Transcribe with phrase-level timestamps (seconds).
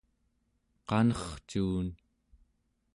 [0.87, 1.87] qanercuun